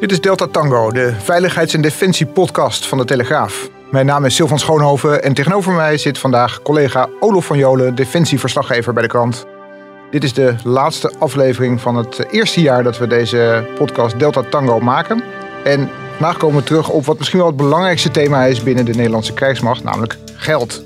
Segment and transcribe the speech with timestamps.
[0.00, 3.70] Dit is Delta Tango, de veiligheids- en defensie-podcast van de Telegraaf.
[3.90, 8.92] Mijn naam is Sylvan Schoonhoven en tegenover mij zit vandaag collega Olof van Jolen, defensieverslaggever
[8.92, 9.46] bij de krant.
[10.10, 14.80] Dit is de laatste aflevering van het eerste jaar dat we deze podcast Delta Tango
[14.80, 15.22] maken.
[15.64, 18.94] En vandaag komen we terug op wat misschien wel het belangrijkste thema is binnen de
[18.94, 20.84] Nederlandse krijgsmacht, namelijk geld.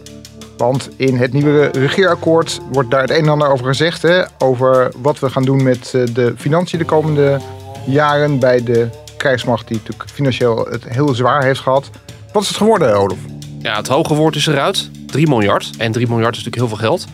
[0.56, 4.02] Want in het nieuwe regeerakkoord wordt daar het een en ander over gezegd.
[4.02, 7.40] Hè, over wat we gaan doen met eh, de financiën de komende
[7.84, 8.88] jaren bij de
[9.20, 11.90] krijgsmacht, die natuurlijk financieel het heel zwaar heeft gehad.
[12.32, 13.18] Wat is het geworden, Olaf?
[13.62, 14.90] Ja, het hoge woord is eruit.
[15.06, 15.70] 3 miljard.
[15.78, 17.06] En 3 miljard is natuurlijk heel veel geld.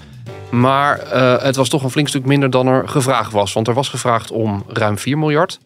[0.51, 3.52] Maar uh, het was toch een flink stuk minder dan er gevraagd was.
[3.52, 5.59] Want er was gevraagd om ruim 4 miljard.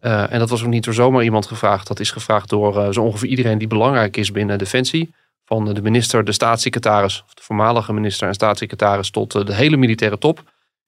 [0.00, 1.86] Uh, en dat was ook niet door zomaar iemand gevraagd.
[1.86, 5.14] Dat is gevraagd door uh, zo ongeveer iedereen die belangrijk is binnen Defensie.
[5.44, 10.18] Van de minister, de staatssecretaris, of de voormalige minister en staatssecretaris tot de hele militaire
[10.18, 10.42] top.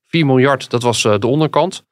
[0.07, 1.85] 4 miljard, dat was de onderkant.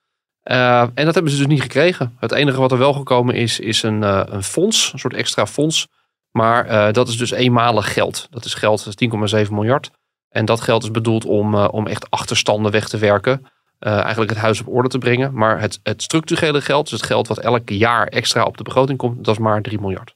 [0.49, 2.17] Uh, en dat hebben ze dus niet gekregen.
[2.19, 5.47] Het enige wat er wel gekomen is, is een, uh, een fonds, een soort extra
[5.47, 5.89] fonds.
[6.31, 8.27] Maar uh, dat is dus eenmalig geld.
[8.31, 9.05] Dat is geld,
[9.45, 9.91] 10,7 miljard.
[10.29, 13.47] En dat geld is bedoeld om, om echt achterstanden weg te werken.
[13.79, 15.35] eigenlijk het huis op orde te brengen.
[15.35, 18.99] Maar het, het structurele geld, dus het geld wat elk jaar extra op de begroting
[18.99, 20.15] komt, dat is maar 3 miljard.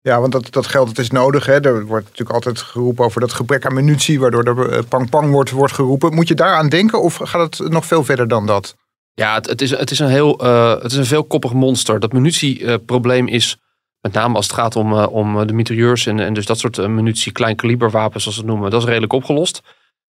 [0.00, 1.46] Ja, want dat, dat geld dat is nodig.
[1.46, 1.60] Hè.
[1.60, 5.72] Er wordt natuurlijk altijd geroepen over dat gebrek aan munitie, waardoor er pang-pang wordt, wordt
[5.72, 6.14] geroepen.
[6.14, 8.76] Moet je daaraan denken of gaat het nog veel verder dan dat?
[9.18, 12.00] Ja, het, het, is, het, is een heel, uh, het is een veelkoppig monster.
[12.00, 13.56] Dat munitieprobleem is,
[14.00, 16.88] met name als het gaat om, uh, om de mitrailleurs en, en dus dat soort
[16.88, 19.62] munitie, klein kaliberwapens zoals we het noemen, dat is redelijk opgelost.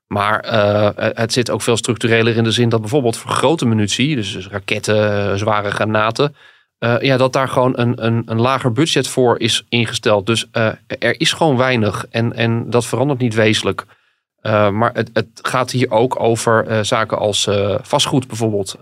[0.07, 0.45] Maar
[0.95, 4.47] het zit ook veel structureler in de zin dat bijvoorbeeld voor grote munitie, dus, dus
[4.47, 6.35] raketten, zware granaten,
[6.99, 10.25] ja, dat daar gewoon een, een, een lager budget voor is ingesteld.
[10.25, 10.47] Dus
[10.87, 13.85] er is gewoon weinig en, en dat verandert niet wezenlijk.
[14.41, 18.77] Uh, maar het, het, gaat hier ook over uh, zaken als uh, vastgoed bijvoorbeeld.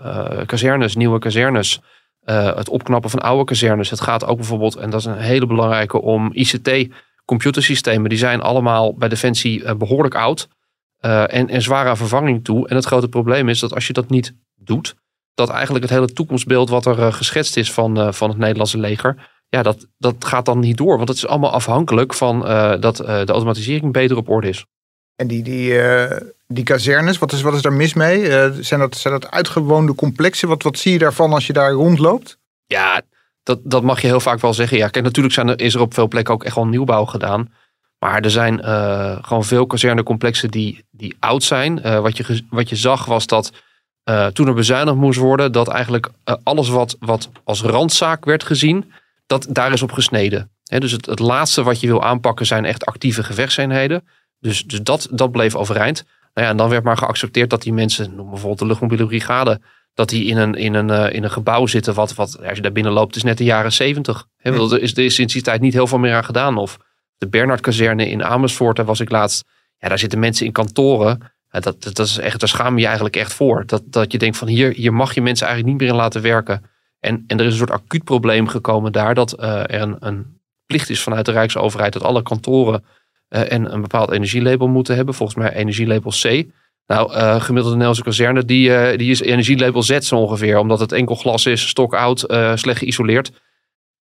[0.45, 1.81] kazernes, nieuwe kazernes.
[2.25, 3.89] het opknappen van oude kazernes.
[3.89, 6.87] Het gaat ook bijvoorbeeld, en dat is een hele belangrijke, om ICT.
[7.25, 10.47] Computersystemen, die zijn allemaal bij Defensie behoorlijk oud.
[10.99, 11.61] en, en
[11.97, 12.67] vervanging toe.
[12.67, 14.95] En het grote probleem is dat als je dat niet doet,
[15.33, 19.63] dat eigenlijk het hele toekomstbeeld wat er geschetst is van, van het Nederlandse leger, ja,
[19.63, 20.97] dat, dat gaat dan niet door.
[20.97, 22.39] Want het is allemaal afhankelijk van
[22.79, 24.65] dat de automatisering beter op orde is.
[25.17, 26.17] En die, die, uh,
[26.47, 28.21] die kazernes, wat is, wat is daar mis mee?
[28.21, 30.47] Uh, zijn, dat, zijn dat uitgewoonde complexen?
[30.47, 32.37] Wat, wat zie je daarvan als je daar rondloopt?
[32.65, 33.01] Ja,
[33.43, 34.77] dat, dat mag je heel vaak wel zeggen.
[34.77, 37.53] Ja, kijk, natuurlijk zijn er, is er op veel plekken ook echt wel nieuwbouw gedaan.
[37.99, 41.81] Maar er zijn uh, gewoon veel kazernecomplexen die, die oud zijn.
[42.01, 43.51] wat, je, wat je zag was dat
[44.33, 46.09] toen er bezuinigd moest worden, dat eigenlijk
[46.43, 48.91] alles wat, wat als randzaak werd gezien,
[49.25, 50.51] dat daar is op gesneden.
[50.63, 54.03] Dus het, het laatste wat je wil aanpakken zijn echt actieve gevechtseenheden.
[54.39, 56.03] Dus, dus dat, dat bleef overeind.
[56.33, 59.61] Nou ja, en dan werd maar geaccepteerd dat die mensen, noem bijvoorbeeld de luchtmobiele brigade,
[59.93, 62.61] dat die in een, in een, uh, in een gebouw zitten wat, wat, als je
[62.61, 64.27] daar binnen loopt, is net de jaren zeventig.
[64.37, 66.57] Er, is, er is sinds die tijd niet heel veel meer aan gedaan.
[66.57, 66.77] Of
[67.17, 69.45] de Bernhard-kazerne in Amersfoort, daar was ik laatst.
[69.77, 71.31] Ja, daar zitten mensen in kantoren.
[71.49, 73.65] Dat, dat, is echt, daar schaam je eigenlijk echt voor.
[73.65, 76.21] Dat, dat je denkt van hier, hier mag je mensen eigenlijk niet meer in laten
[76.21, 76.63] werken.
[76.99, 80.39] En, en er is een soort acuut probleem gekomen daar dat uh, er een, een
[80.65, 82.83] plicht is vanuit de Rijksoverheid dat alle kantoren
[83.29, 85.13] uh, en een bepaald energielabel moeten hebben.
[85.13, 86.45] Volgens mij energielabel C.
[86.87, 90.57] Nou, uh, gemiddelde Nederlandse kazerne, die, uh, die is energielabel Z zo ongeveer.
[90.57, 92.19] Omdat het enkel glas is, stokoud,
[92.55, 93.31] slecht geïsoleerd.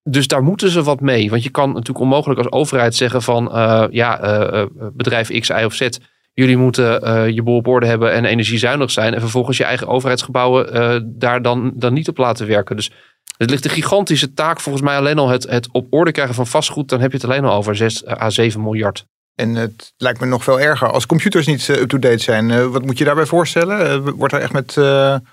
[0.03, 1.31] Dus daar moeten ze wat mee.
[1.31, 3.48] Want je kan natuurlijk onmogelijk als overheid zeggen van...
[3.91, 5.88] ja, bedrijf X, Y of Z...
[6.32, 9.14] Jullie moeten je boel op orde hebben en energiezuinig zijn.
[9.14, 12.76] En vervolgens je eigen overheidsgebouwen daar dan, dan niet op laten werken.
[12.76, 12.91] Dus
[13.37, 16.47] het ligt een gigantische taak volgens mij alleen al het, het op orde krijgen van
[16.47, 16.88] vastgoed.
[16.88, 19.06] Dan heb je het alleen al over 6 à 7 miljard.
[19.37, 22.51] En het lijkt me nog veel erger als computers niet uh, up-to-date zijn.
[22.51, 24.05] Uh, wat moet je daarbij voorstellen?
[24.07, 24.77] Uh, wordt er echt met,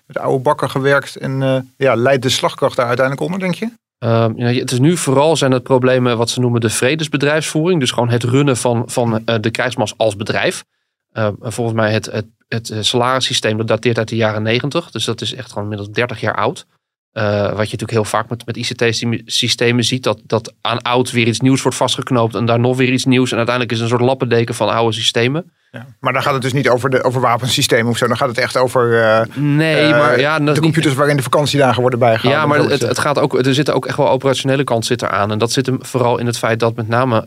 [0.05, 3.69] met oude bakken gewerkt en ja, leidt de slagkracht daar uiteindelijk onder, denk je?
[3.97, 7.79] Ehm, ja, het is nu vooral zijn het problemen wat ze noemen de vredesbedrijfsvoering.
[7.79, 10.63] Dus gewoon het runnen van, van de krijgsmas als bedrijf.
[11.11, 14.91] Ehm, volgens mij het, het, het salarissysteem dat dateert uit de jaren negentig.
[14.91, 16.65] Dus dat is echt gewoon inmiddels 30 jaar oud.
[17.13, 21.27] Uh, wat je natuurlijk heel vaak met, met ICT-systemen ziet, dat, dat aan oud weer
[21.27, 23.31] iets nieuws wordt vastgeknoopt en daar nog weer iets nieuws.
[23.31, 25.51] En uiteindelijk is het een soort lappendeken van oude systemen.
[25.71, 28.07] Ja, maar dan gaat het dus niet over, de, over wapensystemen of zo.
[28.07, 30.95] Dan gaat het echt over uh, nee, uh, maar, ja, de computers niet...
[30.95, 32.57] waarin de vakantiedagen worden bijgehouden.
[32.57, 35.31] Ja, maar het, het, gaat ook, er zit ook echt wel operationele kant zit eraan.
[35.31, 37.25] En dat zit hem vooral in het feit dat met name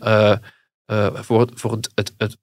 [1.13, 2.37] voor, het, voor het, het, het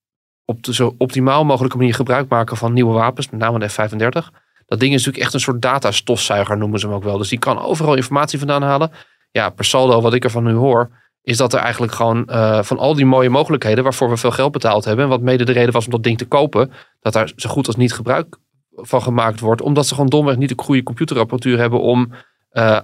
[0.44, 4.42] op de zo optimaal mogelijke manier gebruik maken van nieuwe wapens, met name de F-35
[4.66, 7.18] dat ding is natuurlijk echt een soort datastofzuiger, noemen ze hem ook wel.
[7.18, 8.90] Dus die kan overal informatie vandaan halen.
[9.30, 10.90] Ja, per saldo, wat ik ervan nu hoor,
[11.22, 14.52] is dat er eigenlijk gewoon uh, van al die mooie mogelijkheden waarvoor we veel geld
[14.52, 15.04] betaald hebben.
[15.04, 17.66] En wat mede de reden was om dat ding te kopen, dat daar zo goed
[17.66, 18.36] als niet gebruik
[18.76, 19.62] van gemaakt wordt.
[19.62, 22.12] Omdat ze gewoon domweg niet de goede computerapparatuur hebben om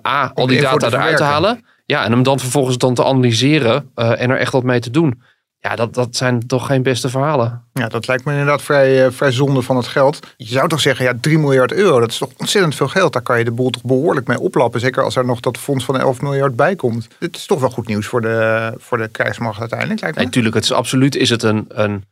[0.06, 1.64] A, al die data eruit te halen.
[1.86, 5.22] Ja, en hem dan vervolgens dan te analyseren en er echt wat mee te doen.
[5.62, 7.64] Ja, dat, dat zijn toch geen beste verhalen.
[7.72, 10.18] Ja, dat lijkt me inderdaad vrij, uh, vrij zonde van het geld.
[10.36, 13.12] Je zou toch zeggen, ja, 3 miljard euro, dat is toch ontzettend veel geld.
[13.12, 14.80] Daar kan je de boel toch behoorlijk mee oplappen.
[14.80, 17.08] Zeker als er nog dat fonds van 11 miljard bij komt.
[17.18, 20.24] Dit is toch wel goed nieuws voor de, voor de krijgsmacht uiteindelijk, lijkt me.
[20.24, 22.04] Natuurlijk, het is absoluut is het een, een,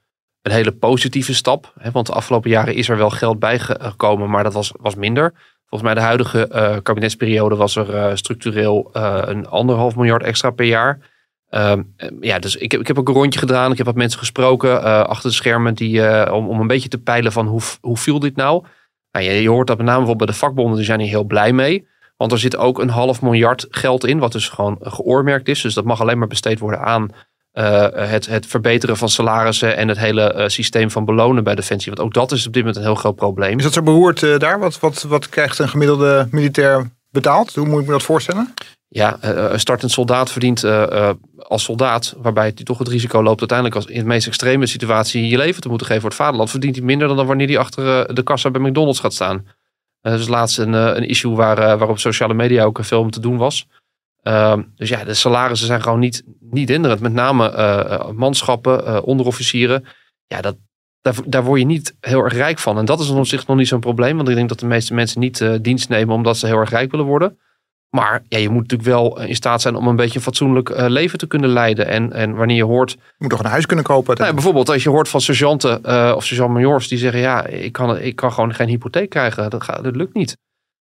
[0.43, 1.73] een hele positieve stap.
[1.79, 5.33] Hè, want de afgelopen jaren is er wel geld bijgekomen, maar dat was, was minder.
[5.67, 10.67] Volgens mij de huidige uh, kabinetsperiode was er uh, structureel een anderhalf miljard extra per
[10.67, 10.99] jaar.
[11.49, 11.83] Ehm,
[12.21, 13.71] ja, dus ik heb, ik heb ook een rondje gedaan.
[13.71, 16.89] Ik heb wat mensen gesproken uh, achter de schermen die, uh, om, om een beetje
[16.89, 18.65] te peilen van hoe, hoe viel dit nou?
[19.13, 21.25] nou je, je, hoort dat met name bijvoorbeeld bij de vakbonden, die zijn hier heel
[21.25, 21.87] blij mee.
[22.17, 25.63] Want er zit ook een half miljard geld in, wat dus gewoon geoormerkt is.
[25.63, 27.11] Dus dat mag alleen maar besteed worden aan
[27.53, 31.93] het, het verbeteren van salarissen en het hele systeem van belonen bij Defensie.
[31.93, 33.59] Want ook dat is op dit moment een heel groot probleem.
[33.59, 34.59] Is dat zo behoord daar?
[34.59, 36.91] Wat, wat, wat krijgt een gemiddelde militair
[37.21, 37.55] betaald?
[37.55, 38.55] Hoe moet ik me dat voorstellen?
[38.89, 43.79] Ja, een startend soldaat verdient uh, als soldaat, waarbij hij toch het risico loopt uiteindelijk
[43.79, 46.77] als in de meest extreme situatie je leven te moeten geven voor het vaderland, verdient
[46.77, 49.47] hij minder dan wanneer hij achter de kassa bij McDonald's gaat staan.
[50.01, 53.21] dat is laatst een, een issue waar, waar op sociale media ook veel om te
[53.21, 53.67] doen was.
[54.23, 57.01] Ehm, dus ja, de salarissen zijn gewoon niet, niet hinderend.
[57.01, 59.85] Met name manschappen, onderofficieren.
[60.27, 60.57] Ja, dat,
[61.13, 62.79] daar, daar word je niet heel erg rijk van.
[62.79, 64.17] En dat is op zich nog niet zo'n probleem.
[64.17, 66.91] Want ik denk dat de meeste mensen niet dienst nemen omdat ze heel erg rijk
[66.91, 67.39] willen worden.
[67.91, 70.85] Maar ja, je moet natuurlijk wel in staat zijn om een beetje een fatsoenlijk uh,
[70.89, 71.87] leven te kunnen leiden.
[71.87, 72.91] En, en wanneer je hoort.
[72.91, 74.17] Je moet toch een huis kunnen kopen?
[74.17, 77.99] Nou, bijvoorbeeld als je hoort van sergeanten uh, of sergeant-majors die zeggen: Ja, ik kan,
[77.99, 79.51] ik kan gewoon geen hypotheek krijgen.
[79.51, 80.37] Dat, gaat, dat lukt niet.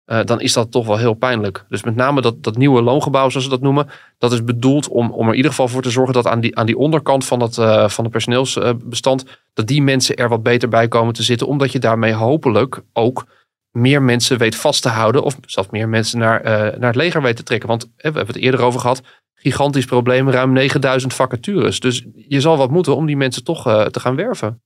[0.05, 1.65] Uh, dan is dat toch wel heel pijnlijk.
[1.69, 5.11] Dus met name dat, dat nieuwe loongebouw, zoals ze dat noemen, dat is bedoeld om,
[5.11, 7.41] om er in ieder geval voor te zorgen dat aan die, aan die onderkant van
[7.41, 7.55] het,
[7.93, 11.79] van het personeelsbestand, dat die mensen er wat beter bij komen te zitten, omdat je
[11.79, 13.25] daarmee hopelijk ook
[13.73, 15.23] meer mensen weet vast te houden.
[15.23, 17.69] Of zelfs meer mensen naar, uh, naar het leger weet te trekken.
[17.69, 19.01] Want we hebben het eerder over gehad.
[19.33, 21.79] Gigantisch probleem, ruim 9000 vacatures.
[21.79, 24.61] Dus je zal wat moeten om die mensen toch te gaan werven.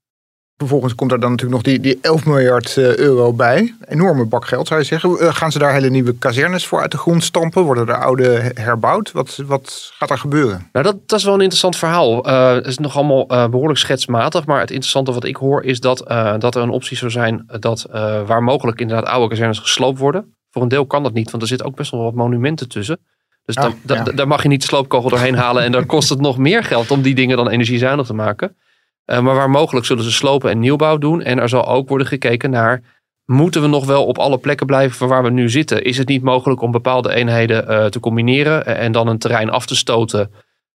[0.58, 3.76] Vervolgens komt er dan natuurlijk nog die, die 11 miljard eh, euro bij.
[3.86, 5.20] Enorme bak geld zou je zeggen.
[5.20, 7.64] Eh, gaan ze daar hele nieuwe kazernes voor uit de grond stampen?
[7.64, 9.12] Worden er oude herbouwd?
[9.12, 10.70] Wat, wat gaat er gebeuren?
[10.72, 12.28] Nou, dat, dat is wel een interessant verhaal.
[12.30, 14.46] Uh, het is nog allemaal uh, behoorlijk schetsmatig.
[14.46, 15.98] Maar het interessante wat ik hoor is dat,
[16.40, 17.46] dat er een optie zou zijn...
[17.60, 17.86] dat
[18.26, 20.36] waar mogelijk inderdaad oude kazernes gesloopt worden.
[20.52, 23.00] Voor een deel kan dat niet, want er zitten ook best wel wat monumenten tussen.
[23.46, 24.04] Dus ah, dan, ja.
[24.04, 25.64] daar mag je niet de sloopkogel doorheen halen.
[25.64, 28.56] En dan kost het nog meer geld om die dingen dan energiezuinig te maken.
[29.08, 31.22] Uh, maar waar mogelijk zullen ze slopen en nieuwbouw doen.
[31.22, 32.82] En er zal ook worden gekeken naar,
[33.26, 35.84] moeten we nog wel op alle plekken blijven waar we nu zitten?
[35.84, 39.66] Is het niet mogelijk om bepaalde eenheden uh, te combineren en dan een terrein af
[39.66, 40.32] te stoten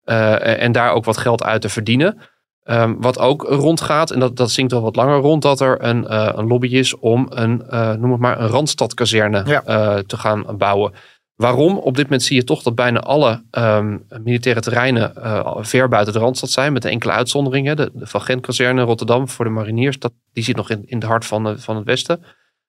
[0.06, 2.18] uh, en daar ook wat geld uit te verdienen?
[2.64, 6.18] Um, wat ook rondgaat, en dat, dat zinkt al wat langer rond, dat er een,
[6.40, 7.64] een lobby is om een,
[8.00, 10.02] noem het maar, een randstadkazerne ja.
[10.02, 10.94] te gaan bouwen.
[11.42, 11.78] Waarom?
[11.78, 16.14] Op dit moment zie je toch dat bijna alle um, militaire terreinen uh, ver buiten
[16.14, 17.76] de Randstad zijn, met enkele uitzonderingen.
[17.76, 21.08] De, de Van Gent-kazerne Rotterdam voor de mariniers, dat, die zit nog in, in het
[21.08, 22.24] hart van, uh, van het westen.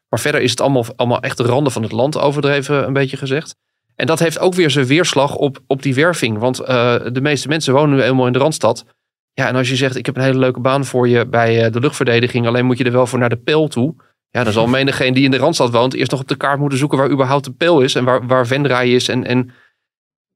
[0.09, 3.17] Maar verder is het allemaal, allemaal echt de randen van het land overdreven, een beetje
[3.17, 3.55] gezegd.
[3.95, 6.39] En dat heeft ook weer zijn weerslag op, op die werving.
[6.39, 6.67] Want uh,
[7.13, 8.85] de meeste mensen wonen nu eenmaal in de Randstad.
[9.33, 11.81] Ja, en als je zegt, ik heb een hele leuke baan voor je bij de
[11.81, 13.95] luchtverdediging, alleen moet je er wel voor naar de pijl toe
[14.32, 16.79] ja, dan zal menigeen die in de Randstad woont eerst nog op de kaart moeten
[16.79, 19.08] zoeken waar überhaupt de pijl is en waar, waar Vendraai is.
[19.08, 19.50] En, en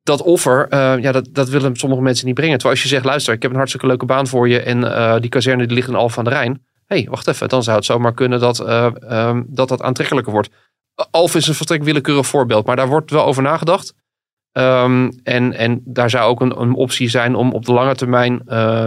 [0.02, 2.58] dat offer, uh, ja, dat, dat willen sommige mensen niet brengen.
[2.58, 5.16] Terwijl als je zegt, luister, ik heb een hartstikke leuke baan voor je en uh,
[5.20, 6.64] die kazerne die ligt in Alphen aan de Rijn.
[6.86, 10.32] Hé, hey, wacht even, dan zou het zomaar kunnen dat uh, um, dat, dat aantrekkelijker
[10.32, 10.48] wordt.
[11.10, 13.94] Alphen is een vertrek willekeurig voorbeeld, maar daar wordt wel over nagedacht.
[14.52, 18.42] Um, en, en daar zou ook een, een optie zijn om op de lange termijn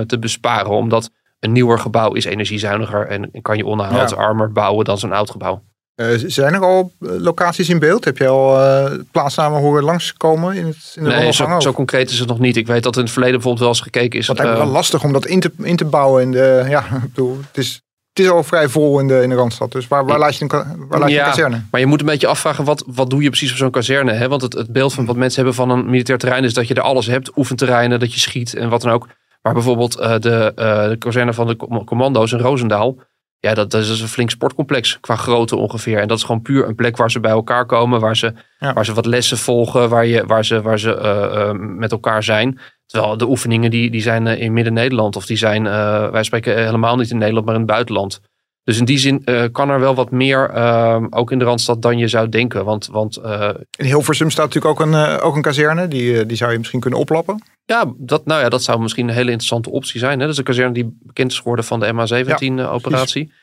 [0.08, 0.72] te besparen.
[0.72, 4.54] Omdat een nieuwer gebouw is energiezuiniger en kan je onderhoudsarmer ja.
[4.54, 5.62] bouwen dan zo'n oud gebouw.
[5.96, 8.06] Uh, zijn er al eh, locaties in beeld?
[8.06, 12.10] Heb je al uh, plaatsnamen horen langskomen in, het, in de Nee, zo, zo, concreet
[12.10, 12.58] is het nog niet.
[12.58, 14.28] Ik weet dat in het verleden bijvoorbeeld wel eens gekeken is.
[14.28, 16.22] Het is wel lastig om dat in te, in te bouwen.
[16.22, 17.82] In de, ja, ik bedoel, het is,
[18.14, 19.72] het is al vrij vol in de, in de Randstad.
[19.72, 21.62] Dus waar, waar laat je een, waar laat je kazerne?
[21.72, 24.12] Maar je moet een beetje afvragen, wat, wat doe je precies op zo'n kazerne?
[24.12, 24.28] Hè?
[24.28, 26.74] Want het, het beeld van wat mensen hebben van een militair terrein is dat je
[26.74, 27.38] er alles hebt.
[27.38, 29.08] Oefenterreinen, dat je schiet en wat dan ook.
[29.42, 31.56] Maar bijvoorbeeld uh, de, uh, de kazerne van de
[31.86, 32.98] commando's in Roosendaal.
[33.40, 36.00] Ja, dat, dat, is een flink sportcomplex qua grootte ongeveer.
[36.00, 38.00] En dat is gewoon puur een plek waar ze bij elkaar komen.
[38.00, 38.74] Waar ze, ja.
[38.74, 39.90] waar ze wat lessen volgen.
[39.90, 42.60] Waar, je, waar ze, waar ze uh, met elkaar zijn.
[42.86, 45.16] Terwijl de oefeningen die, die zijn in Midden-Nederland.
[45.16, 45.64] Of die zijn,
[46.12, 48.22] wij spreken helemaal niet in Nederland, maar in het buitenland.
[48.70, 51.82] Dus in die zin uh, kan er wel wat meer, uh, ook in de Randstad,
[51.82, 52.66] dan je zou denken.
[52.66, 55.88] Want, want, uh, in Hilversum staat natuurlijk ook een, ook een kazerne.
[55.88, 57.44] Die, die zou je misschien kunnen oplappen.
[57.66, 60.20] Ja dat, nou ja, dat zou misschien een hele interessante optie zijn.
[60.20, 60.26] Hè?
[60.26, 63.34] Dat is een kazerne die bekend is geworden van de MH17-operatie.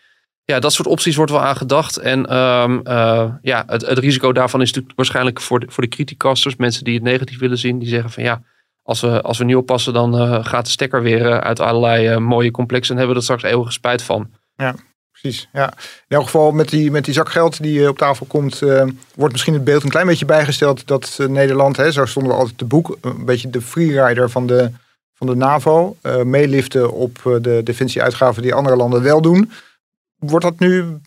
[0.45, 1.97] Ja, dat soort opties wordt wel aangedacht.
[1.97, 5.89] En um, uh, ja, het, het, risico daarvan is natuurlijk waarschijnlijk voor de, voor de
[5.89, 8.43] criticasters, mensen die het negatief willen zien, die zeggen van ja,
[8.83, 12.91] als we, als we niet oppassen, dan gaat de stekker weer uit allerlei mooie complexen
[12.91, 14.31] en hebben we er straks eeuwige spijt van.
[14.57, 14.75] Ja,
[15.27, 15.49] precies.
[15.53, 15.73] Ja.
[16.09, 18.59] In elk geval met die, met die zak geld die op tafel komt,
[19.15, 22.59] wordt misschien het beeld een klein beetje bijgesteld dat Nederland, hè, zo stonden we altijd
[22.59, 24.71] te boek, een beetje de freerider van de,
[25.15, 29.51] van de NAVO, meeliften op de defensieuitgaven die andere landen wel doen.
[30.17, 31.01] Wordt dat nu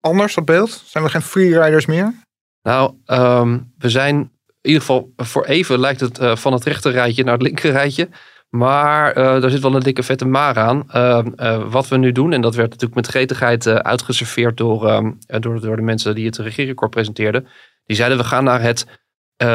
[0.00, 0.82] anders, dat beeld?
[0.86, 2.14] Zijn we geen freeriders meer?
[2.62, 6.92] Nou, ehm, we zijn in ieder geval voor even lijkt het uh, van het rechter
[6.92, 8.08] rijtje naar het linker rijtje.
[8.54, 10.84] Maar uh, daar zit wel een dikke vette maar aan.
[10.94, 15.60] Uh, wat we nu doen, en dat werd natuurlijk met gretigheid uitgeserveerd door, ehm, door,
[15.60, 17.46] door de mensen die het regeerakkoord presenteerden.
[17.86, 18.86] Die zeiden we gaan naar het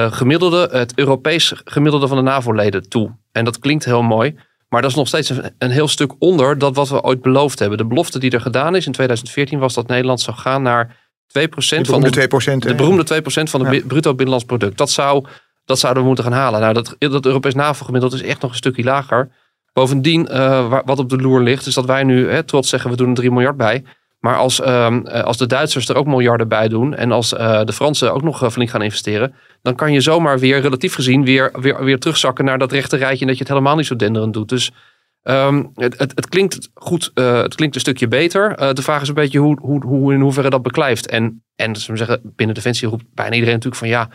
[0.10, 3.15] gemiddelde, het Europees gemiddelde van de NAVO-leden toe.
[3.32, 4.36] En dat klinkt heel mooi.
[4.70, 7.60] Maar dat is nog steeds een, een, heel stuk onder dat wat we ooit beloofd
[7.60, 7.77] hebben.
[7.77, 11.41] De belofte die er gedaan is in 2014 was dat Nederland zou gaan naar 2%
[11.82, 14.77] van de, 2%, de beroemde 2% van het bruto binnenlands product.
[14.77, 15.25] Dat, zou,
[15.70, 16.62] dat zouden we moeten gaan halen.
[16.62, 19.30] Nou, dat, dat Europees NAVO-gemiddelde is echt nog een stukje lager.
[19.74, 22.96] Bovendien, uh, wat op de loer ligt, is dat wij nu hè, trots zeggen we
[22.96, 23.84] doen er 3 miljard bij.
[24.20, 27.74] Maar als, uh, als de Duitsers er ook miljarden bij doen en als uh, de
[27.74, 31.84] Fransen ook nog flink gaan investeren, dan kan je zomaar weer relatief gezien weer, weer,
[31.84, 34.50] weer terugzakken naar dat rechte rijtje en dat je het helemaal niet zo denderend doet.
[34.50, 34.72] Dus
[35.24, 38.74] um, het, het, het, klinkt goed, het klinkt een stukje beter.
[38.76, 41.08] de vraag is een beetje hoe, hoe, hoe in hoeverre dat beklijft.
[41.08, 44.10] En, en zeggen, binnen Defensie roept bijna iedereen natuurlijk van ja,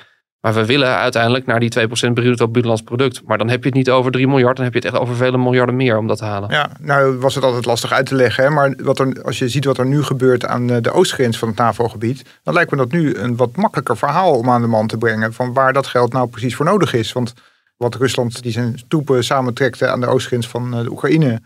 [0.44, 1.72] maar we willen uiteindelijk naar die
[2.08, 3.22] 2% bruto binnenlands product.
[3.26, 5.16] Maar dan heb je het niet over 3 miljard, dan heb je het echt over
[5.16, 6.50] vele miljarden meer om dat te halen.
[6.50, 8.44] Ja, nou was het altijd lastig uit te leggen.
[8.44, 8.50] Hè?
[8.50, 11.48] Maar wat er, als je ziet wat er nu gebeurt aan eh, de oostgrens van
[11.48, 14.86] het NAVO-gebied, dan lijkt me dat nu een wat makkelijker verhaal om aan de man
[14.86, 15.32] te brengen.
[15.32, 17.12] Van waar dat geld nou precies voor nodig is.
[17.12, 17.34] Want
[17.76, 21.42] wat Rusland die zijn stoepen samentrekte aan de oostgrens van eh, de Oekraïne,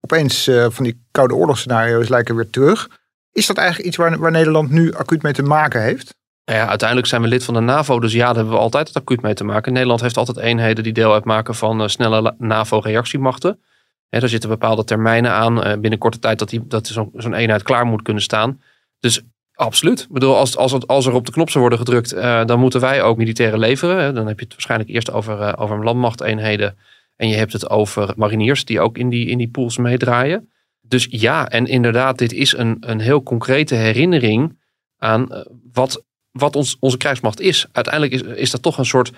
[0.00, 2.88] opeens uh, van die koude oorlogsscenario's lijken weer terug.
[3.32, 6.18] Is dat eigenlijk iets waar, waar Nederland nu acuut mee te maken heeft?
[6.44, 8.88] Nou ja, uiteindelijk zijn we lid van de NAVO, dus ja, daar hebben we altijd
[8.88, 9.72] het acuut mee te maken.
[9.72, 13.60] Nederland heeft altijd eenheden die deel uitmaken van uh, snelle NAVO-reactiemachten.
[14.08, 17.62] Er zitten bepaalde termijnen aan uh, binnen korte tijd dat, die, dat zo'n zo eenheid
[17.62, 18.60] klaar moet kunnen staan.
[19.00, 19.22] Dus
[19.54, 20.00] absoluut.
[20.00, 22.80] Ik bedoel, als, als, als er op de knop zou worden gedrukt, uh, dan moeten
[22.80, 24.14] wij ook militairen leveren.
[24.14, 26.76] Dan heb je het waarschijnlijk eerst over, over landmachteenheden.
[27.16, 30.50] En je hebt het over mariniers die ook in die, in die pools meedraaien.
[30.80, 34.58] Dus ja, en inderdaad, dit is een, een heel concrete herinnering
[34.98, 37.66] aan wat wat ons, onze krijgsmacht is.
[37.72, 39.12] Uiteindelijk is, is dat toch een soort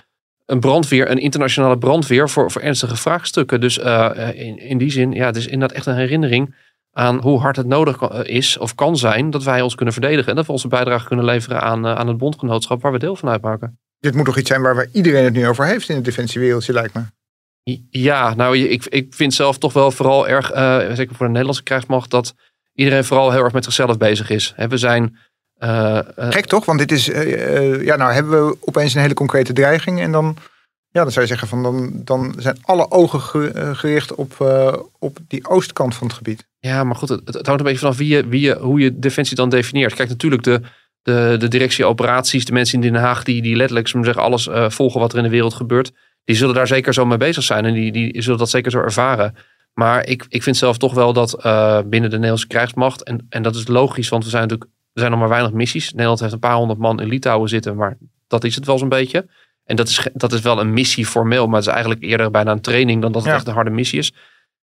[0.47, 3.61] een brandweer, een internationale brandweer voor, voor ernstige vraagstukken.
[3.61, 6.55] Dus uh, in, in die zin, ja, het is inderdaad echt een herinnering
[6.93, 10.31] aan hoe hard het nodig is of kan zijn dat wij ons kunnen verdedigen.
[10.31, 13.29] En dat we onze bijdrage kunnen leveren aan, aan het bondgenootschap waar we deel van
[13.29, 13.79] uitmaken.
[13.99, 16.95] Dit moet toch iets zijn waar iedereen het nu over heeft in het defensiewereldje, lijkt
[16.95, 17.03] me.
[17.91, 21.63] Ja, nou, ik, ik vind zelf toch wel vooral erg, uh, zeker voor de Nederlandse
[21.63, 22.35] krijgsmacht, dat
[22.75, 24.55] iedereen vooral heel erg met zichzelf bezig is.
[24.69, 25.17] We zijn
[26.17, 26.65] Gek toch?
[26.65, 30.01] Want dit is, uh, ja, nou hebben we opeens een hele concrete dreiging.
[30.01, 30.37] En dan,
[30.91, 33.21] ja, dan zou je zeggen van dan, dan zijn alle ogen
[33.77, 34.41] gericht op,
[34.99, 36.47] op die oostkant van het gebied.
[36.59, 38.99] Ja, maar goed, het, het hangt een beetje vanaf wie je, wie je, hoe je
[38.99, 39.95] defensie dan definieert.
[39.95, 40.61] Kijk, natuurlijk de,
[41.03, 45.01] de, de directie operaties, de mensen in Den Haag die, die letterlijk zeggen, alles volgen
[45.01, 45.93] wat er in de wereld gebeurt.
[46.25, 48.79] Die zullen daar zeker zo mee bezig zijn en die, die zullen dat zeker zo
[48.79, 49.35] ervaren.
[49.75, 51.31] Maar ik, ik vind zelf toch wel dat
[51.87, 55.11] binnen de Nederlandse krijgsmacht, en, en dat is logisch, want we zijn natuurlijk er zijn
[55.11, 55.91] nog maar weinig missies.
[55.93, 58.89] Nederland heeft een paar honderd man in Litouwen zitten, maar dat is het wel zo'n
[58.89, 59.27] beetje.
[59.65, 62.53] En dat is, dat is wel een missie formeel, maar het is eigenlijk eerder bijna
[62.53, 64.13] een training dan dat het echt een harde missie is.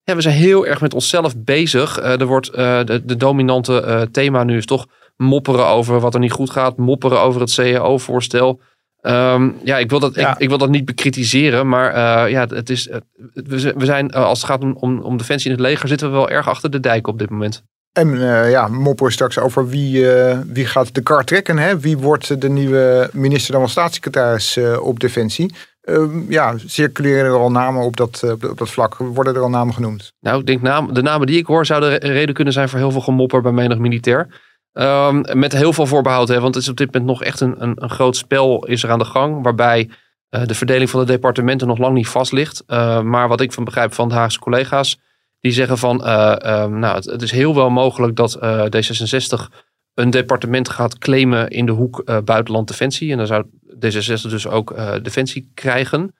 [0.02, 2.00] Ja, we zijn heel erg met onszelf bezig.
[2.00, 2.54] Uh, er wordt uh,
[2.84, 6.76] de, de, dominante uh, thema nu is toch mopperen over wat er niet goed gaat,
[6.76, 8.60] mopperen over het CAO-voorstel.
[9.02, 12.70] Um, ehm, ja, ik wil, dat, Ik, ik, wil dat niet bekritiseren, maar ja, het
[12.70, 12.88] is,
[13.32, 16.28] we, zijn, als het gaat om, om, om defensie in het leger, zitten we wel
[16.28, 17.64] erg achter de dijk op dit moment.
[17.92, 21.58] En uh, ja, moppen straks over wie, uh, wie gaat de kar trekken.
[21.58, 21.78] Hè?
[21.78, 25.54] Wie wordt de nieuwe minister dan staatssecretaris uh, op Defensie?
[25.80, 28.96] Ehm, ja, circuleren er al namen op dat, op dat vlak?
[28.96, 30.12] Worden er al namen genoemd?
[30.20, 33.00] Nou, ik denk de namen die ik hoor zouden reden kunnen zijn voor heel veel
[33.00, 34.26] gemopper bij menig militair.
[34.72, 37.62] Um, met heel veel voorbehoud, hè, want het is op dit moment nog echt een,
[37.62, 39.42] een, een groot spel is er aan de gang.
[39.42, 39.90] Waarbij
[40.28, 42.62] de verdeling van de departementen nog lang niet vast ligt.
[43.02, 44.98] maar wat ik van begrijp van de Haagse collega's
[45.40, 49.54] die zeggen van, uh, nou, het, is heel wel mogelijk dat uh, D66
[49.94, 53.10] een departement gaat claimen in de hoek uh, buitenland defensie.
[53.10, 56.14] En dan zou D66 dus ook defensie krijgen.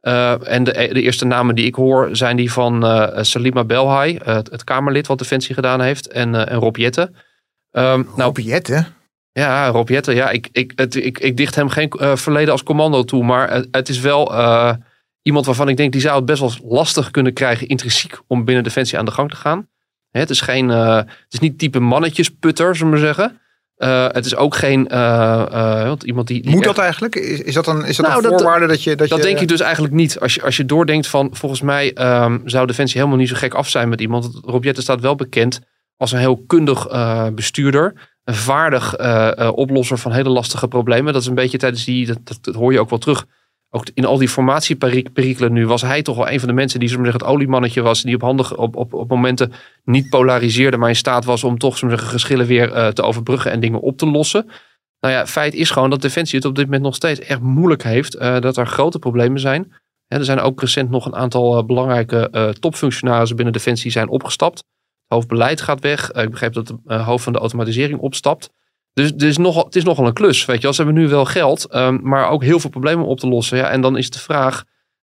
[0.00, 2.82] en de, de, eerste namen die ik hoor zijn die van
[3.24, 7.10] Salima Belhai, het, het, Kamerlid wat defensie gedaan heeft, en, en Rob Jette.
[7.72, 8.84] Um, Rob Jette?
[9.32, 10.14] Ja, Rob Jette.
[10.14, 13.68] Ja, ik, ik, het, ik, ik dicht hem geen verleden als commando toe, maar het,
[13.70, 14.32] het is wel
[15.28, 18.64] iemand waarvan ik denk, die zou het best wel lastig kunnen krijgen, intrinsiek, om binnen
[18.64, 19.68] Defensie aan de gang te gaan.
[20.10, 23.40] Het is, geen, uh, het is niet type mannetjesputter, zullen we zeggen.
[23.76, 27.14] Uh, het is ook geen uh, iemand die, die Moet dat eigenlijk?
[27.14, 28.96] Is, is dat een, is dat nou, een voorwaarde dat, je...
[28.96, 30.20] Dat, dat denk ik dus eigenlijk niet.
[30.20, 31.28] Als je, als je doordenkt van...
[31.32, 34.40] Volgens mij um, zou Defensie helemaal niet zo gek af zijn met iemand.
[34.44, 35.60] Rob Jetten staat wel bekend
[35.96, 36.86] als een heel kundig
[37.34, 38.10] bestuurder.
[38.24, 38.96] Een vaardig
[39.52, 41.12] oplosser van hele lastige problemen.
[41.12, 42.06] Dat is een beetje tijdens die...
[42.06, 43.26] Dat, dat hoor je ook wel terug
[43.70, 46.88] ook in al die formatieperikelen nu was hij toch wel een van de mensen die
[46.88, 48.02] zeggen, het oliemannetje was.
[48.02, 49.52] Die op, handig, op, op, op momenten
[49.84, 53.60] niet polariseerde, maar in staat was om toch zeggen, geschillen weer uh, te overbruggen en
[53.60, 54.50] dingen op te lossen.
[55.00, 57.82] Nou ja, feit is gewoon dat Defensie het op dit moment nog steeds echt moeilijk
[57.82, 58.16] heeft.
[58.16, 59.72] Uh, dat er grote problemen zijn.
[60.06, 64.56] er zijn ook recent nog een aantal uh, belangrijke topfunctionarissen binnen Defensie zijn opgestapt.
[64.58, 66.12] Het hoofdbeleid gaat weg.
[66.12, 68.50] ik begreep dat de hoofd van de automatisering opstapt.
[68.98, 70.44] Dus, dus nogal, het is nogal een klus.
[70.44, 73.20] Weet je, als hebben we nu wel geld, um, maar ook heel veel problemen op
[73.20, 73.58] te lossen.
[73.58, 74.64] Ja, en dan is de vraag: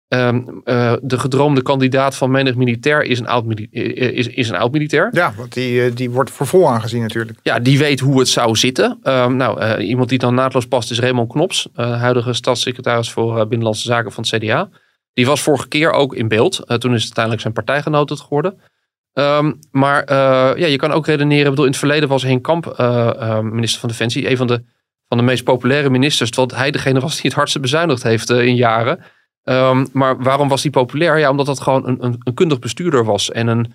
[0.08, 4.72] um, uh, de gedroomde kandidaat van menig militair is een oud, is, is een oud
[4.72, 5.08] militair.
[5.12, 7.38] Ja, want die, eh, die wordt voor vol aangezien natuurlijk.
[7.42, 8.98] Ja, die weet hoe het zou zitten.
[9.02, 13.46] Um, nou, uh, iemand die dan naadloos past is Raymond Knops, uh, huidige staatssecretaris voor
[13.46, 14.68] Binnenlandse Zaken van het CDA.
[15.12, 16.56] Die was vorige keer ook in beeld.
[16.56, 18.60] toen is het uiteindelijk zijn partijgenoot het geworden.
[19.18, 20.16] Um, maar uh,
[20.56, 21.44] ja, je kan ook redeneren.
[21.44, 24.30] Ik bedoel, in het verleden was Henk Kamp uh, uh, minister van Defensie.
[24.30, 24.62] Een van de,
[25.08, 26.30] van de meest populaire ministers.
[26.30, 29.00] Terwijl hij degene was die het hardste bezuinigd heeft in jaren.
[29.44, 31.18] Um, maar waarom was hij populair?
[31.18, 33.30] Ja, omdat dat gewoon een, een, een kundig bestuurder was.
[33.30, 33.74] En een,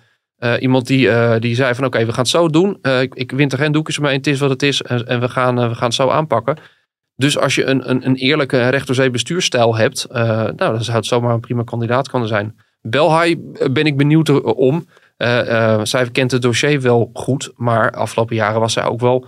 [0.60, 2.78] iemand die, die zei van oké, we gaan het zo doen.
[3.00, 4.16] ik, ik wint er geen doekjes mee.
[4.16, 4.82] Het is wat het is.
[4.82, 6.56] En, en we, gaan, we gaan het zo aanpakken.
[7.16, 10.06] Dus als je een, een, een eerlijke rechterzee bestuurstijl hebt.
[10.10, 12.58] nou, dan zou het zomaar een prima kandidaat kunnen zijn.
[12.80, 14.86] Belhai ben ik benieuwd om.
[15.16, 19.26] Uh, zij kent het dossier wel goed, maar afgelopen jaren was zij ook wel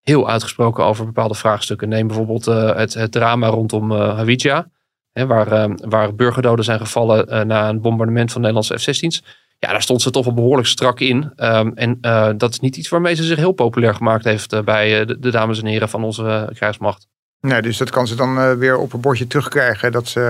[0.00, 1.88] heel uitgesproken over bepaalde vraagstukken.
[1.88, 4.70] Neem bijvoorbeeld uh, het, het, drama rondom Hawija,
[5.12, 9.24] hè, waar, waar burgerdoden zijn gevallen na een bombardement van Nederlandse F-16's.
[9.58, 11.32] Ja, daar stond ze toch wel behoorlijk strak in.
[11.36, 11.98] Um, en
[12.38, 15.66] dat is niet iets waarmee ze zich heel populair gemaakt heeft bij de, dames en
[15.66, 17.08] heren van onze krijgsmacht.
[17.42, 19.92] Nee, dus dat kan ze dan uh, weer op een bordje terugkrijgen.
[19.92, 20.20] Dat ze,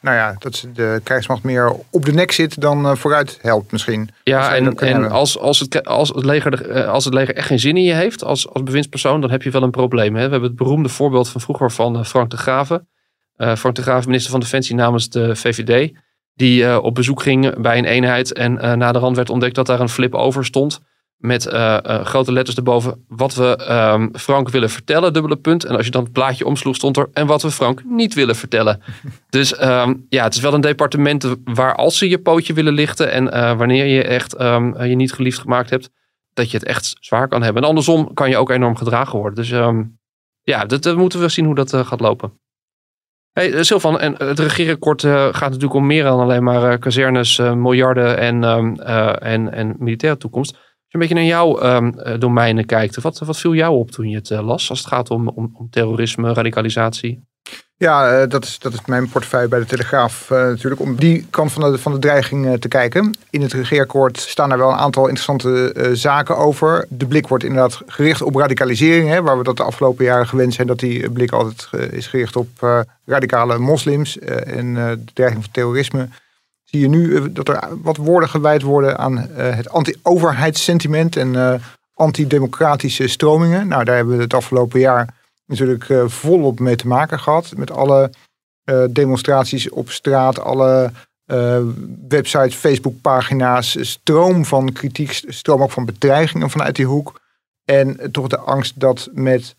[0.00, 3.72] nou ja, dat ze de krijgsmacht meer op de nek zit dan uh, vooruit helpt
[3.72, 4.10] misschien.
[4.24, 7.76] Ja, en, en als, als, het, als, het leger, als het leger echt geen zin
[7.76, 10.14] in je heeft als, als bewindspersoon, dan heb je wel een probleem.
[10.14, 10.24] Hè?
[10.24, 12.88] We hebben het beroemde voorbeeld van vroeger van Frank de Graven.
[13.36, 15.92] Frank de Graven, minister van Defensie namens de VVD.
[16.34, 19.80] Die op bezoek ging bij een eenheid en na de rand werd ontdekt dat daar
[19.80, 20.80] een flip over stond
[21.20, 25.64] met uh, uh, grote letters erboven wat we um, Frank willen vertellen, dubbele punt.
[25.64, 28.36] En als je dan het plaatje omsloeg, stond er en wat we Frank niet willen
[28.36, 28.82] vertellen.
[29.30, 33.10] dus um, ja, het is wel een departement waar als ze je pootje willen lichten
[33.10, 35.90] en uh, wanneer je echt um, je niet geliefd gemaakt hebt,
[36.32, 37.62] dat je het echt zwaar kan hebben.
[37.62, 39.34] En andersom kan je ook enorm gedragen worden.
[39.34, 39.48] Dus
[40.42, 42.32] ja, dat moeten we zien hoe dat gaat lopen.
[43.32, 48.44] Hey, Silvan, en het regeerakkoord gaat natuurlijk om meer dan alleen maar kazernes, miljarden en,
[49.20, 50.56] en, en militaire toekomst
[50.90, 54.16] je een beetje naar jouw um, domeinen kijkt, wat, wat viel jou op toen je
[54.16, 57.28] het uh, las als het gaat om, om, om terrorisme, radicalisatie?
[57.76, 61.52] Ja, uh, dat, is, dat is mijn portefeuille bij de Telegraaf natuurlijk, om die kant
[61.52, 63.14] van de, van de dreiging te kijken.
[63.30, 66.86] In het regeerakkoord staan er wel een aantal interessante zaken over.
[66.88, 70.54] De blik wordt inderdaad gericht op radicalisering, hè, waar we dat de afgelopen jaren gewend
[70.54, 72.48] zijn dat die blik altijd is gericht op
[73.04, 76.08] radicale moslims en de dreiging van terrorisme
[76.70, 81.34] zie je nu eh, dat er wat woorden gewijd worden aan eh, het anti-overheidssentiment en
[81.34, 81.54] uh,
[81.94, 83.68] antidemocratische stromingen.
[83.68, 85.14] Nou, daar hebben we het afgelopen jaar
[85.46, 87.52] natuurlijk volop mee te maken gehad.
[87.56, 88.10] Met alle
[88.90, 90.90] demonstraties op straat, alle
[92.08, 97.20] websites, Facebookpagina's, stroom van kritiek, stroom ook van bedreigingen vanuit die hoek.
[97.64, 99.56] En toch de angst dat met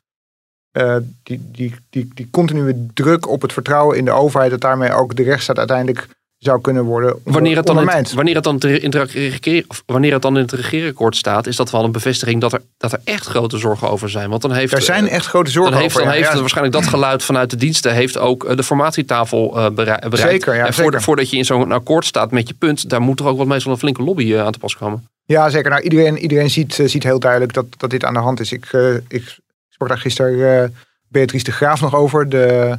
[1.23, 5.15] die, die, die, die continue druk op het vertrouwen in de overheid, dat daarmee ook
[5.15, 6.07] de rechtsstaat uiteindelijk
[6.43, 10.41] zou kunnen worden wanneer het dan wanneer het dan in het, wanneer het dan in
[10.41, 13.89] het regeerakkoord staat, is dat wel een bevestiging dat er, dat er echt grote zorgen
[13.89, 14.29] over zijn.
[14.29, 16.07] Want dan heeft, er zijn echt grote zorgen dan heeft, over.
[16.07, 20.17] Dan heeft waarschijnlijk dat geluid vanuit de diensten heeft ook eh, de formatietafel uh, bereikt.
[20.17, 21.01] Zeker, ja, en zeker.
[21.01, 23.71] voordat je in zo'n akkoord staat met je punt, daar moet er ook wat meestal
[23.71, 25.07] een flinke lobby uh, aan te pas komen.
[25.25, 25.69] Ja, zeker.
[25.69, 28.51] Nou, iedereen, iedereen ziet, ziet heel duidelijk dat, dat dit aan de hand is.
[28.51, 28.71] Ik,
[29.07, 29.37] ik
[29.69, 30.75] sprak daar gisteren
[31.07, 32.77] Beatrice de Graaf nog over, de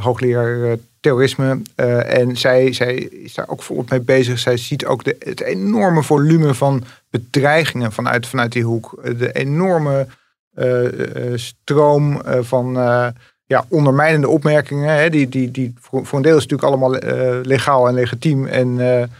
[0.00, 1.62] hoogleraar terrorisme.
[1.76, 4.38] Uh, en zij, zij is daar ook volop mee bezig.
[4.38, 9.00] Zij ziet ook de, het enorme volume van bedreigingen vanuit, vanuit die hoek.
[9.18, 10.06] De enorme
[10.54, 10.88] uh,
[11.34, 12.72] stroom van
[13.44, 14.94] ja, ondermijnende opmerkingen.
[14.94, 16.90] Hè, die, die, die voor, een deel is natuurlijk allemaal
[17.42, 18.78] legaal en legitiem en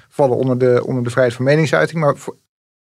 [0.08, 2.00] vallen onder de, onder de vrijheid van meningsuiting.
[2.00, 2.14] Maar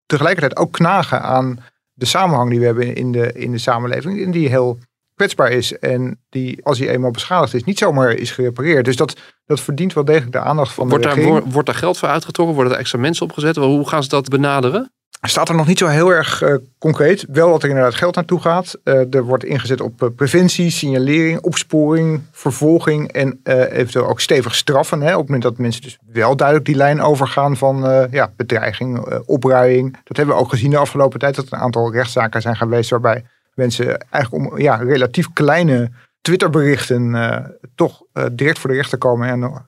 [0.06, 1.58] tegelijkertijd ook knagen aan
[1.92, 4.24] de samenhang die we hebben in de, in de samenleving.
[4.24, 4.78] En die heel
[5.20, 8.84] kwetsbaar is en die, als hij eenmaal beschadigd is, niet zomaar is gerepareerd.
[8.84, 11.98] Dus dat, dat verdient wel degelijk de aandacht van wordt de daar, Wordt daar geld
[11.98, 12.54] voor uitgetrokken?
[12.54, 13.56] Worden er extra mensen opgezet?
[13.56, 14.92] Hoe gaan ze dat benaderen?
[15.20, 17.24] staat er nog niet zo heel erg uh, concreet.
[17.28, 18.78] Wel dat er inderdaad geld naartoe gaat.
[18.84, 25.00] Uh, er wordt ingezet op uh, preventie, signalering, opsporing, vervolging en eventueel ook stevig straffen.
[25.00, 29.20] Hè, op het moment dat mensen dus wel duidelijk die lijn overgaan van ja, bedreiging,
[29.26, 29.96] opruiing.
[30.04, 31.34] Dat hebben we ook gezien de afgelopen tijd.
[31.34, 33.24] Dat er een aantal rechtszaken zijn geweest waarbij
[33.60, 39.66] mensen eigenlijk om ja, relatief kleine Twitterberichten toch direct voor de rechter komen en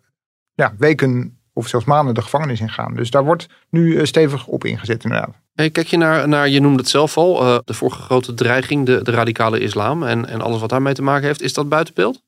[0.54, 2.94] ja, weken of zelfs maanden de gevangenis ingaan.
[2.94, 5.34] Dus daar wordt nu stevig op ingezet inderdaad.
[5.54, 8.86] Hey, kijk je naar, naar, je noemde het zelf al, uh, de vorige grote dreiging,
[8.86, 11.42] de, de radicale islam en, en alles wat daarmee te maken heeft.
[11.42, 12.22] Is dat buiten beeld?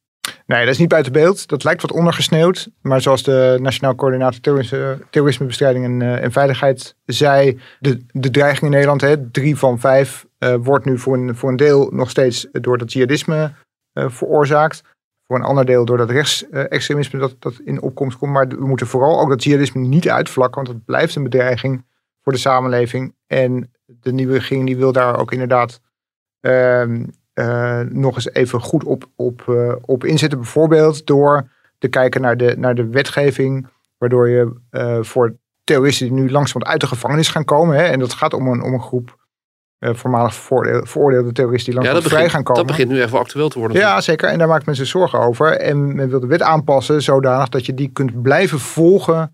[0.47, 1.49] Nee, dat is niet buiten beeld.
[1.49, 2.69] Dat lijkt wat ondergesneeuwd.
[2.81, 8.63] Maar zoals de Nationaal Coördinator Terrorisme, Terrorismebestrijding en, uh, en, Veiligheid zei, de, de dreiging
[8.63, 10.29] in Nederland, hè, drie van vijf, uh,
[10.61, 13.53] wordt nu voor een, voor een deel nog steeds door dat jihadisme
[13.95, 14.83] veroorzaakt.
[15.27, 18.33] Voor een ander deel door dat rechtsextremisme dat, dat in opkomst komt.
[18.33, 21.85] Maar we moeten vooral ook dat jihadisme niet uitvlakken, want het blijft een bedreiging
[22.23, 23.15] voor de samenleving.
[23.27, 25.81] En de nieuwe regering die wil daar ook inderdaad
[26.41, 29.43] ehm, eh, nog eens even goed op, op,
[29.81, 30.39] op inzetten.
[30.39, 33.67] Bijvoorbeeld door te kijken naar de, naar de wetgeving,
[33.99, 34.53] waardoor je
[35.03, 37.77] voor terroristen die nu langzaam uit de gevangenis gaan komen.
[37.77, 39.24] Hè, en dat gaat om een, om een groep
[39.79, 42.67] voormalig veroordeelde terroristen die langzaam vrij gaan komen.
[42.67, 43.77] Dat begint nu even actueel te worden.
[43.77, 44.29] Ja, zeker.
[44.29, 45.57] En daar maakt men zich zorgen over.
[45.57, 49.33] En men wil de wet aanpassen zodanig dat je die kunt blijven volgen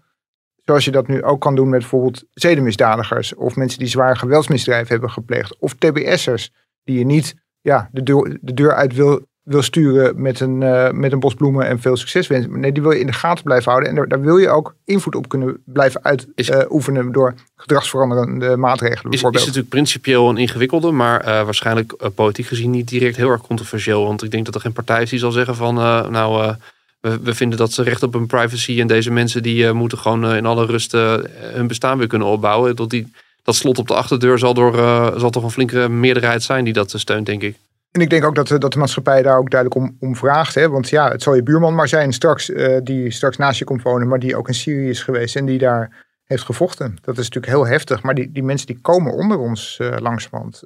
[0.70, 3.35] Zoals je dat nu ook kan doen met bijvoorbeeld zedenmisdadigers.
[3.35, 5.59] Of mensen die zwaar geweldsmisdrijven hebben gepleegd.
[5.59, 6.53] Of TBS'ers
[6.85, 10.90] die je niet ja, de, deur, de deur uit wil, wil sturen met een, uh,
[10.90, 12.61] met een bos bloemen en veel succes wensen.
[12.61, 13.90] Nee, die wil je in de gaten blijven houden.
[13.90, 19.12] En daar, daar wil je ook invloed op kunnen blijven uitoefenen uh, door gedragsveranderende maatregelen.
[19.12, 23.40] Is, is natuurlijk principieel een ingewikkelde, maar uh, waarschijnlijk politiek gezien niet direct heel erg
[23.40, 24.05] controversieel.
[24.05, 25.74] Want ik denk dat er geen partij is die zal zeggen van
[26.11, 26.55] nou
[27.00, 30.35] we, we, vinden dat ze recht op hun privacy en deze mensen die moeten gewoon
[30.35, 32.76] in alle rust hun bestaan weer kunnen opbouwen.
[32.76, 34.74] Dat, die, dat slot op de achterdeur zal, door,
[35.16, 37.57] zal toch een flinke meerderheid zijn die dat steunt, denk ik.
[37.90, 40.55] En ik denk ook dat, dat de maatschappij daar ook duidelijk om, om vraagt.
[40.55, 40.68] Hè?
[40.68, 44.09] Want ja, het zal je buurman maar zijn straks, die straks naast je komt wonen,
[44.09, 46.96] maar die ook in Syrië is geweest en die daar heeft gevochten.
[47.00, 48.03] Dat is natuurlijk heel heftig.
[48.03, 50.62] Maar die, die mensen die komen onder ons uh, langzamerhand.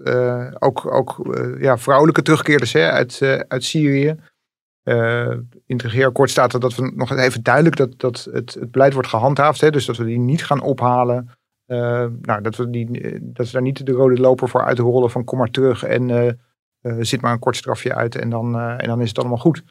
[0.63, 4.17] ook ook ja, vrouwelijke terugkeerders hè, uit, uit Syrië.
[5.67, 9.09] In het regeerakkoord staat dat we nog even duidelijk dat, dat het, het beleid wordt
[9.09, 9.61] gehandhaafd.
[9.61, 11.31] Hè, dus dat we die niet gaan ophalen.
[11.67, 15.39] Nou, dat, we die, dat ze daar niet de rode loper voor uitrollen van kom
[15.39, 16.39] maar terug en
[16.99, 19.63] zit maar een kort strafje uit en dan, en dan is het allemaal goed.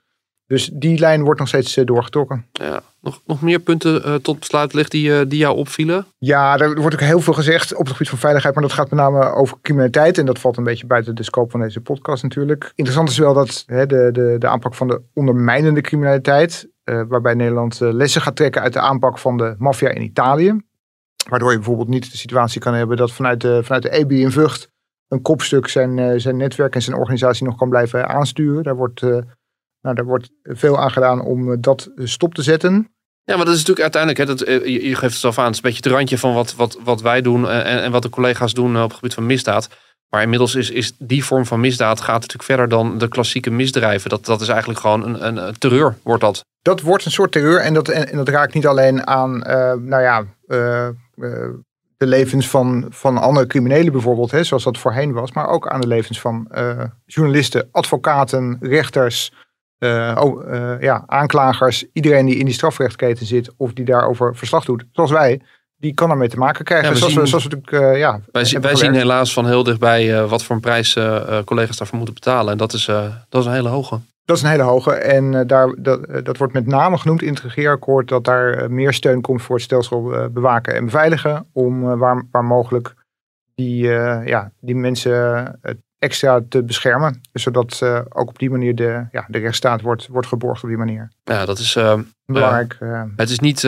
[0.48, 2.46] Dus die lijn wordt nog steeds eh, doorgetrokken.
[2.52, 6.06] Ja, nog, nog meer punten uh, tot besluit ligt die, uh, die jou opvielen?
[6.18, 8.54] Ja, er wordt ook heel veel gezegd op het gebied van veiligheid.
[8.54, 10.18] Maar dat gaat met name over criminaliteit.
[10.18, 12.72] En dat valt een beetje buiten de scope van deze podcast natuurlijk.
[12.76, 16.70] Interessant is wel dat hè, de, de, de aanpak van de ondermijnende criminaliteit.
[16.84, 20.62] waarbij Nederland lessen gaat trekken uit de aanpak van de maffia in Italië.
[21.30, 24.32] Waardoor je bijvoorbeeld niet de situatie kan hebben dat vanuit de, vanuit de EBI in
[24.32, 24.72] Vught
[25.14, 28.64] een kopstuk zijn, zijn netwerk en zijn organisatie nog kan blijven aansturen.
[28.64, 29.02] Daar wordt
[29.84, 32.88] nou, daar wordt veel aan gedaan om eh, dat stop te zetten.
[33.24, 35.46] Ja, maar dat is natuurlijk uiteindelijk, hè, dat, eh, je, je geeft het zelf aan,
[35.46, 38.02] het is een beetje het randje van wat, wat, wat wij doen en, en wat
[38.02, 39.70] de collega's doen op het gebied van misdaad.
[40.10, 44.10] Maar inmiddels is, is die vorm van misdaad gaat natuurlijk verder dan de klassieke misdrijven.
[44.10, 46.46] Dat, dat is eigenlijk gewoon een, een, terreur, wordt dat.
[46.62, 50.02] Dat wordt een soort terreur en dat, en, dat raakt niet alleen aan, uh, nou
[50.02, 51.50] ja, uh, uh,
[51.98, 55.32] de levens van, van andere criminelen bijvoorbeeld, hè, zoals dat voorheen was.
[55.32, 56.48] Maar ook aan de levens van
[57.06, 59.34] journalisten, advocaten, rechters,
[59.80, 64.66] uh, oh, uh, ja, aanklagers, iedereen die in die strafrechtketen zit of die daarover verslag
[64.66, 65.42] doet, zoals wij,
[65.78, 66.90] die kan ermee te maken krijgen.
[66.90, 69.64] Ja, zoals, zien, we, zoals we natuurlijk, ja, wij, zien, wij zien helaas van heel
[69.64, 70.94] dichtbij wat voor een prijs
[71.46, 72.52] collega's daarvoor moeten betalen.
[72.52, 72.86] En dat is,
[73.30, 74.00] dat is een hele hoge.
[74.26, 74.92] Dat is een hele hoge.
[74.92, 79.22] En daar, dat, dat wordt met name genoemd in het regeerakkoord dat daar meer steun
[79.22, 81.50] komt voor het stelsel bewaken en beveiligen.
[81.54, 82.94] Om waar, waar mogelijk
[83.56, 83.84] die,
[84.26, 85.60] ja, die mensen
[86.00, 87.22] extra te beschermen.
[87.34, 90.78] Zodat uh, ook op die manier de, ja, de rechtsstaat wordt, wordt geborgd op die
[90.78, 91.12] manier.
[91.24, 91.80] Ja, dat is
[92.26, 92.78] belangrijk.
[93.16, 93.62] Het is niet.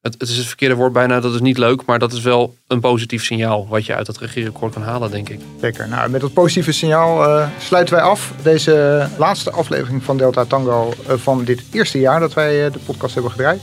[0.00, 2.54] Het, het, is het verkeerde woord bijna, dat is niet leuk, maar dat is wel
[2.66, 5.40] een positief signaal wat je uit dat regeerakkoord kan halen, denk ik.
[5.60, 5.88] Zeker.
[5.88, 11.44] Nou, met dat positieve signaal sluiten wij af deze laatste aflevering van Delta Tango van
[11.44, 13.60] dit eerste jaar dat wij de podcast hebben gedraaid.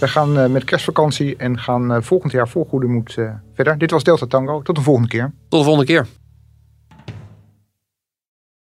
[0.00, 3.14] We gaan met kerstvakantie en gaan volgend jaar vol goede moed
[3.54, 3.78] verder.
[3.78, 4.62] Dit was Delta Tango.
[4.62, 5.32] Tot de volgende keer.
[5.48, 6.06] Tot de volgende keer.